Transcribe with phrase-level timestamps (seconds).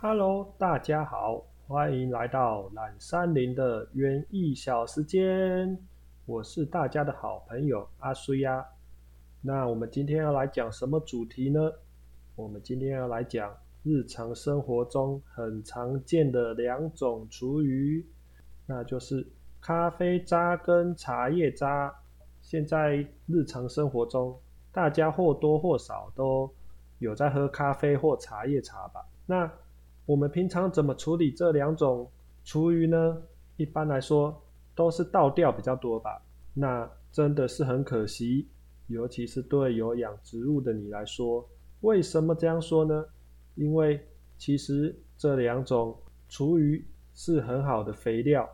[0.00, 5.76] Hello，大家好，欢迎来到懒山林的园艺小时间。
[6.24, 8.64] 我是大家的好朋友阿苏呀。
[9.42, 11.72] 那我们今天要来讲什么主题呢？
[12.36, 18.06] 我们今天要来讲日常生活中很常见的两种厨余，
[18.66, 19.26] 那就是
[19.60, 21.92] 咖啡渣跟茶叶渣。
[22.40, 24.38] 现在日常生活中，
[24.70, 26.48] 大家或多或少都
[27.00, 29.04] 有在喝咖啡或茶叶茶吧？
[29.26, 29.50] 那
[30.08, 32.10] 我们平常怎么处理这两种
[32.42, 33.22] 厨余呢？
[33.58, 34.42] 一般来说
[34.74, 36.22] 都是倒掉比较多吧。
[36.54, 38.48] 那真的是很可惜，
[38.86, 41.46] 尤其是对有养植物的你来说。
[41.82, 43.04] 为什么这样说呢？
[43.54, 44.00] 因为
[44.38, 45.94] 其实这两种
[46.30, 46.82] 厨余
[47.12, 48.48] 是很好的肥料。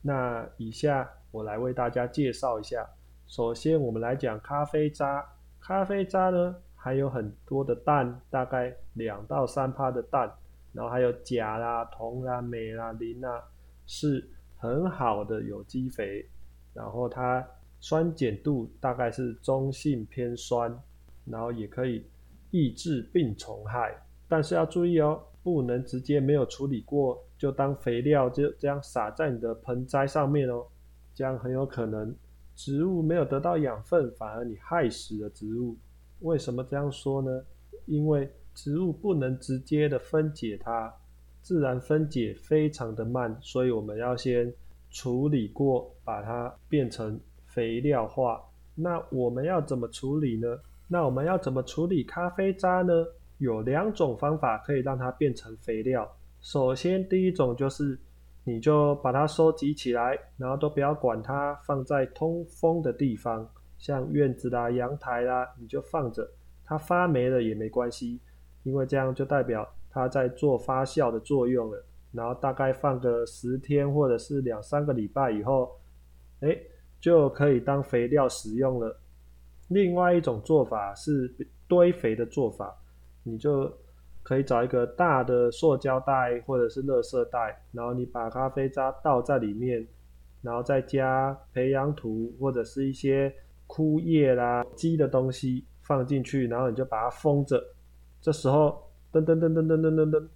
[0.00, 2.88] 那以下我来为大家介绍一下。
[3.26, 5.22] 首先我们来讲咖啡渣。
[5.60, 10.32] 咖啡渣呢还有很多的氮，大概两到三趴的氮。
[10.74, 13.42] 然后还有钾啦、铜啦、镁啦、磷啦，
[13.86, 16.28] 是很好的有机肥。
[16.74, 17.46] 然后它
[17.80, 20.76] 酸碱度大概是中性偏酸，
[21.24, 22.04] 然后也可以
[22.50, 23.96] 抑制病虫害。
[24.28, 30.66] 但是要注意哦，不能直接没有处理过就当肥料就这样撒在你的盆栽上面哦，
[31.14, 32.12] 这样很有可能
[32.56, 35.76] 植物没有得到养分，反而你害死了植物。
[36.20, 37.44] 为什么这样说呢？
[37.86, 40.94] 因为植物不能直接的分解它，
[41.42, 44.52] 自然分解非常的慢，所以我们要先
[44.90, 48.40] 处理过，把它变成肥料化。
[48.74, 50.58] 那我们要怎么处理呢？
[50.88, 52.92] 那我们要怎么处理咖啡渣呢？
[53.38, 56.10] 有两种方法可以让它变成肥料。
[56.40, 57.98] 首先，第一种就是
[58.44, 66.30] 你就把它收集起来，然后都不要管它，放在通风的地方，像院子啦、阳台啦，你就放着，
[66.64, 68.20] 它发霉了也没关系。
[68.64, 75.70] 因为这样就代表它在做发酵的作用了，然后大概放个十天或者是两三个礼拜以后，
[76.40, 76.58] 哎，
[77.00, 78.98] 就可以当肥料使用了。
[79.68, 81.32] 另外一种做法是
[81.68, 82.74] 堆肥的做法，
[83.22, 83.72] 你就
[84.22, 89.86] 可以找一个大的塑胶袋或者是垃圾袋，然后你把咖啡渣倒在里面，
[90.42, 93.34] 然后再加培养土或者是一些
[93.66, 97.62] 枯叶啦、积的东西放进去，然后你就把它封着。
[98.24, 100.26] 这时候，噔噔噔噔噔噔噔噔，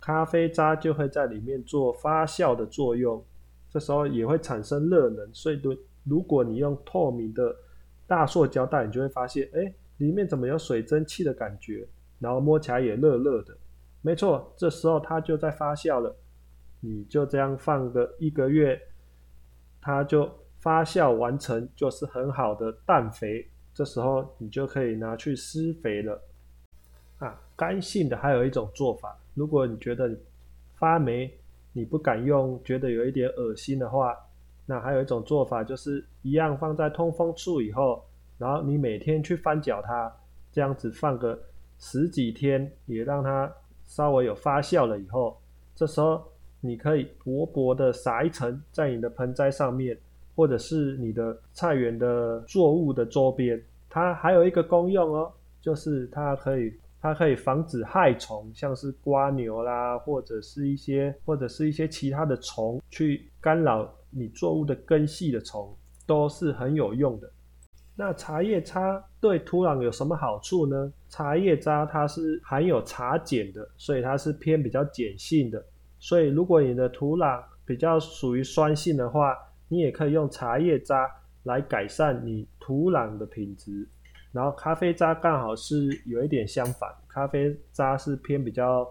[0.00, 3.24] 咖啡渣就会在里面做发酵的作用。
[3.70, 5.60] 这时候也会产生热能，所以，
[6.02, 7.54] 如果你用透明的
[8.08, 11.86] 大塑胶袋，你就会发现，哎，里面怎么有水蒸气的感觉？
[12.18, 13.56] 然后摸起来也热热的。
[14.02, 16.16] 没错，这时候它就在发酵了。
[16.80, 18.76] 你就这样放个一个月，
[19.80, 20.28] 它就
[20.58, 23.48] 发酵完成，就是很好的氮肥。
[23.72, 26.20] 这时候你就可以拿去施肥了。
[27.18, 30.08] 啊，干性的还有一种做法，如果你觉得
[30.76, 31.28] 发霉，
[31.72, 34.16] 你不敢用，觉得有一点恶心的话，
[34.64, 38.04] 那还有一种做法就是一样放在通风处以后，
[38.38, 40.12] 然后你每天去翻搅它，
[40.52, 41.36] 这样子放个
[41.80, 43.52] 十几天，也让它
[43.84, 45.36] 稍微有发酵了以后，
[45.74, 46.22] 这时候
[46.60, 49.98] 你可以薄薄的撒一层在你的盆栽上面，
[50.36, 56.72] 或者是你的菜园的作物的周边，它还有一个功用哦，就是它可以。
[57.00, 65.74] 它可以防止害虫，像是瓜牛啦，或者是一些或者是一些其他的虫去干扰你作物的根系的虫，
[66.06, 67.30] 都是很有用的。
[67.94, 70.92] 那茶叶渣对土壤有什么好处呢？
[71.08, 75.64] 茶叶渣它是含有茶碱的，所以它是偏比较碱性的。
[75.98, 79.36] 所以如果你的土壤比较属于酸性的话，
[79.68, 81.10] 你也可以用茶叶渣
[81.42, 83.88] 来改善你土壤的品质。
[84.32, 88.86] 然后咖啡渣刚好是有一点相反，咖啡渣是偏比较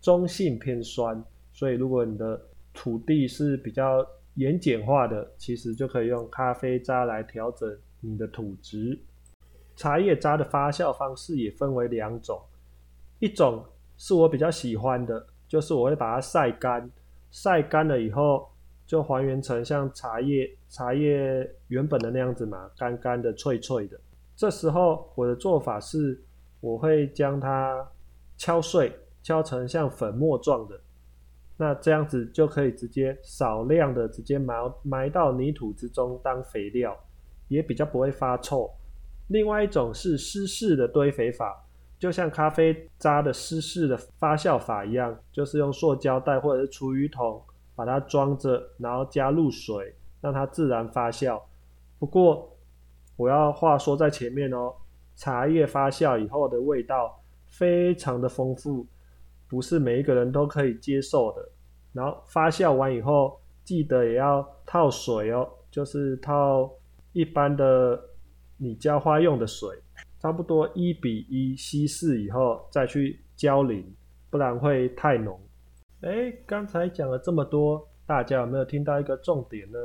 [0.00, 2.40] 中性偏酸，所以如果你的
[2.74, 8.98] 土地是比较盐碱化的，其实就可以用咖啡渣来调整你的土质。
[9.76, 12.40] 茶叶渣的发酵方式也分为两种，
[13.18, 13.64] 一种
[13.96, 16.90] 是我比较喜欢的，就是我会把它晒干，
[17.30, 18.46] 晒干了以后
[18.86, 23.98] 就还原成像茶叶茶叶原本的那样子嘛，干干的脆脆的。
[24.40, 26.18] 这时候我的做法是，
[26.62, 27.86] 我会将它
[28.38, 28.90] 敲碎，
[29.22, 30.80] 敲成像粉末状的，
[31.58, 36.98] 那这样子就可以直接少量的直接埋埋到泥土之中当肥料，
[37.48, 38.70] 也比较不会发臭。
[39.28, 41.62] 另外一种是湿式的堆肥法，
[41.98, 47.42] 就像咖啡渣的湿式的发酵法一样，就是用塑胶袋或者是厨余桶
[47.76, 51.38] 把它装着，然后加入水，让它自然发酵。
[51.98, 52.56] 不过，
[53.20, 54.72] 我要话说在前面哦，
[55.14, 58.86] 茶叶发酵以后的味道非常的丰富，
[59.46, 61.46] 不是每一个人都可以接受的。
[61.92, 66.72] 然后发酵完以后，记得也要套水哦，就是套
[67.12, 68.00] 一般的
[68.56, 69.68] 你浇花用的水，
[70.18, 73.84] 差不多一比一稀释以后再去浇淋，
[74.30, 75.38] 不然会太浓。
[76.00, 79.78] 哎，刚才讲了这么多，大家有没有听到一个重点呢？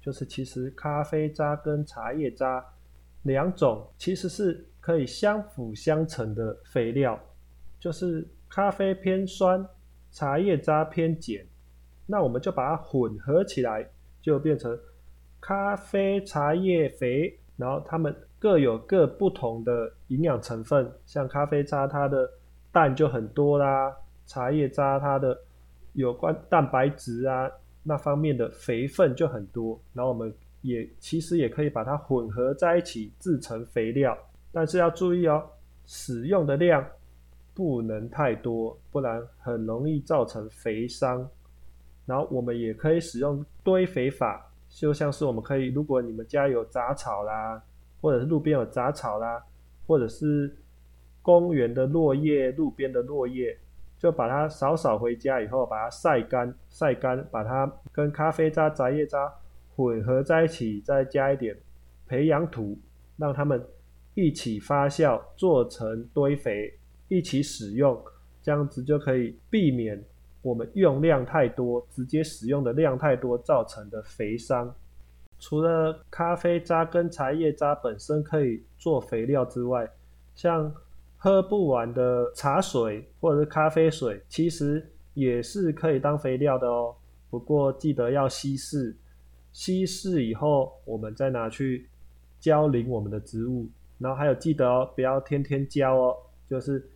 [0.00, 2.64] 就是其实咖啡渣跟茶叶渣
[3.22, 7.18] 两种其实是可以相辅相成的肥料，
[7.78, 9.64] 就是咖啡偏酸，
[10.10, 11.44] 茶叶渣偏碱，
[12.06, 13.88] 那我们就把它混合起来，
[14.22, 14.78] 就变成
[15.40, 22.30] 咖啡茶叶肥，然后它们各有各不同的营养成分，像咖啡渣它的
[22.72, 23.94] 氮就很多啦，
[24.26, 25.38] 茶叶渣它的
[25.92, 27.50] 有关蛋白质啊。
[27.84, 34.16] 那方面的肥分就很多，然后我们也其实也可以把它混合在一起制成肥料，
[34.52, 35.44] 但是要注意哦，
[35.86, 36.84] 使用的量
[37.54, 41.28] 不能太多，不然很容易造成肥伤。
[42.06, 47.62] 然后我们也可以使用堆肥法，就像是我们可以，如果你们家有杂草啦，
[48.00, 49.42] 或者是路边有杂草啦，
[49.86, 50.56] 或者是
[51.22, 53.56] 公园的落叶、路边的落叶。
[53.98, 59.28] 就把它扫扫回家以后，把它晒干，晒干，把它跟咖啡渣、杂叶渣
[59.78, 61.56] 混合在一起，再加一点
[62.08, 62.76] 培养土，
[63.16, 63.64] 让它们
[64.14, 66.74] 一起发酵，做成堆肥，
[67.06, 67.96] 一起使用，
[68.42, 70.02] 这样子就可以避免
[70.42, 74.74] 我们用量太多，直接使用的量太多造成的肥伤。
[75.38, 79.88] 除了咖啡渣跟茶叶渣本身可以做肥料之外，
[80.34, 80.74] 像
[81.16, 84.84] 喝不完的茶水或者是咖啡水，其实
[85.14, 86.92] 也是可以当肥料的哦。
[87.30, 88.96] 不过记得要稀释，
[89.58, 91.90] 稀释以后我们再拿去
[92.38, 93.68] 浇淋我们的植物。
[93.98, 96.16] 然后还有记得哦，不要天天浇哦，
[96.46, 96.88] 就是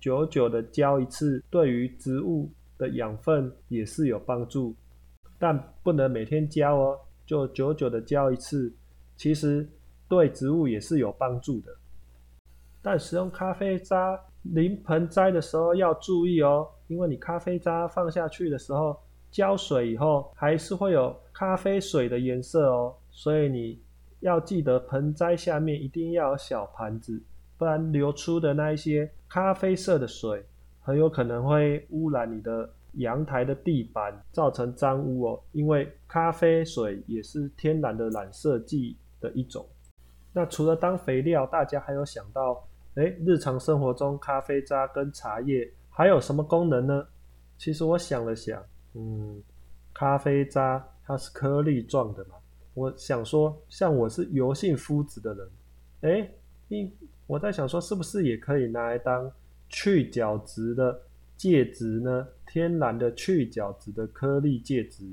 [0.00, 4.74] 久久的浇一次，对于植物的养分也是有帮助，
[5.38, 8.74] 但不能每天浇哦，就久久的浇一次，
[9.16, 9.64] 其实
[10.08, 11.72] 对植物也是有帮助的。
[12.82, 18.98] 但使用咖啡渣淋盆栽的时候要注意哦，因为你咖啡渣放下去的时候
[19.30, 23.80] 浇水以后，还是会有咖啡水的颜色哦，所以你
[24.20, 27.22] 要记得盆栽下面一定要有小盘子，
[27.56, 30.44] 不然流出的那一些咖啡色的水，
[30.80, 35.40] 很有可能会污染你的阳台的地板，造成脏污哦。
[35.52, 39.64] 因为咖啡水也是天然的染色剂的一种。
[40.32, 47.06] 那除了当肥料，大家还有想到，哎，日常生活中咖啡渣跟茶叶还有什么功能呢？
[47.56, 48.62] 其实我想了想，
[48.98, 49.40] 嗯，
[49.94, 52.34] 咖啡渣它是颗粒状的嘛，
[52.74, 55.48] 我想说，像我是油性肤质的人，
[56.00, 56.30] 哎，
[56.66, 56.92] 一
[57.28, 59.30] 我在想说，是不是也可以拿来当
[59.68, 61.00] 去角质的
[61.36, 62.26] 介质呢？
[62.44, 65.04] 天然的去角质的颗粒介质，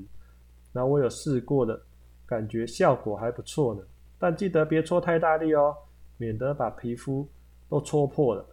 [0.72, 1.80] 那我有试过的，
[2.26, 3.82] 感觉效果还不错呢。
[4.18, 5.76] 但记得别搓太大力哦，
[6.16, 7.28] 免得把皮肤
[7.68, 8.44] 都搓破了。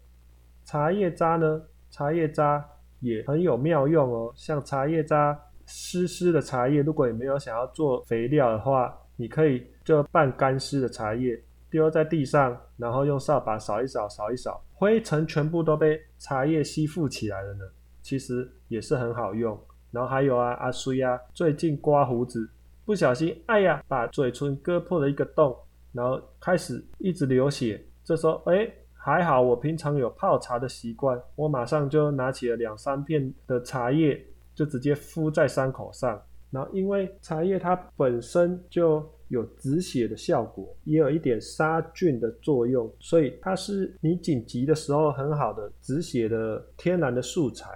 [0.64, 1.64] 茶叶渣呢？
[1.90, 2.70] 茶叶渣
[3.04, 4.34] 也很有妙用哦。
[4.36, 11.40] 像茶叶渣湿湿的茶叶，如果你没有想要做肥料的话，你可以就半干湿的茶叶
[11.70, 17.66] 丢在地上，然后用扫把扫一扫，扫一扫，灰尘全部都被茶叶吸附起来了呢。
[18.02, 19.60] 其实也是很好用。
[19.92, 22.50] 然后还有啊，阿衰啊，最近刮胡子。
[22.86, 25.56] 不小心，哎呀，把嘴唇割破了一个洞，
[25.94, 27.82] 然后开始一直流血。
[28.04, 28.70] 这时候，哎，
[29.06, 36.22] 还好我平常有泡茶的习惯，我马上就拿起了两三片的茶叶，就直接敷在伤口上。
[36.50, 47.68] 然后，因为茶叶它本身就有止血的效果，也有一点杀菌的作用，所以它是你紧急的时候很好的止血的天然的素材。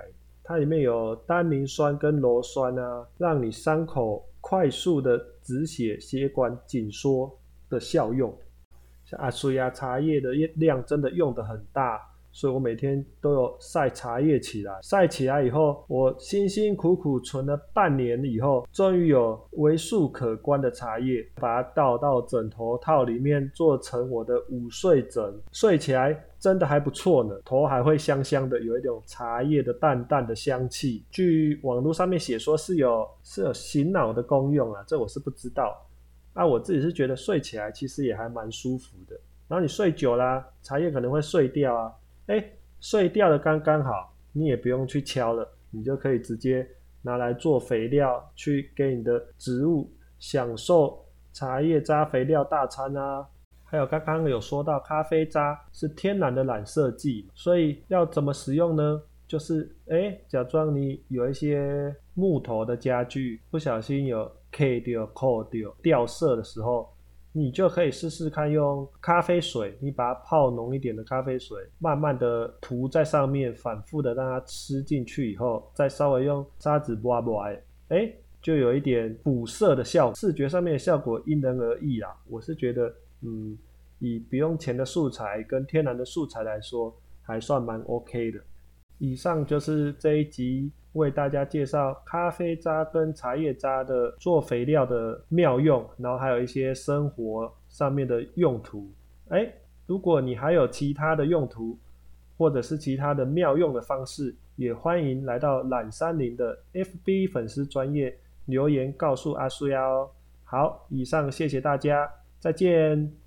[0.45, 4.23] 它里面有单宁酸跟螺酸啊，让你伤口。
[4.39, 7.29] 快速的止血、血管紧缩
[7.69, 8.33] 的效用，
[9.09, 11.97] 像阿苏亚茶叶的量真的用的很大，
[12.33, 14.77] 所以我每天都有晒茶叶起来。
[14.83, 26.21] 晒起来以后，我辛辛苦苦存了半年以后，终于有为数可观的茶叶，把它倒到枕头套里面，做成我的午睡枕，睡起来。
[26.39, 31.03] 真的还不错呢，头还会香香的，有一种茶叶的淡淡的香气。
[31.09, 35.75] 据网络上面写说是有是有醒脑的功用啊，这我是不知道。
[36.37, 39.19] 啊我自己是觉得睡起来其实也还蛮舒服的。
[39.47, 41.91] 然后你睡久了，茶叶可能会碎掉啊，
[42.27, 42.43] 哎，
[42.79, 46.67] 碎掉的刚刚好，你也不用去敲了，你就可以直接
[47.01, 49.89] 拿来做肥料，去给你的植物
[50.19, 51.03] 享受
[51.33, 53.25] 茶叶渣肥料大餐啊。
[53.63, 59.01] 还有刚刚有说到咖啡渣是天然的染色剂，所以要怎么使用呢？
[59.27, 66.89] 就是哎，假装你有一些木头的家具不小心有 K 掉、扣掉、掉色的时候，
[67.31, 77.49] 你就可以试试看用咖啡水，你把它泡浓一点的咖啡水，慢慢的涂在上面，反复的让它吃进去以后，再稍微用砂纸刮刮，
[77.89, 78.11] 哎，
[78.41, 80.15] 就有一点补色的效果。
[80.15, 83.57] 视觉上面的效果因人而异啦，我是觉得，嗯，
[83.99, 88.39] 以不用钱的素材跟天然的素材来说，还算蛮 OK 的。
[88.99, 98.89] 以上就是这一集为大家介绍咖啡渣跟茶叶渣的做肥料的妙用，然后还有一些生活上面的用途。
[99.29, 99.47] 哎，
[99.85, 101.77] 如果你还有其他的用途，
[102.37, 110.09] 或者是其他的妙用的方式，也欢迎来到懒山林的 FB 粉丝专业留言告诉阿苏呀哦。
[110.43, 113.26] 好，以上谢谢大家，再见。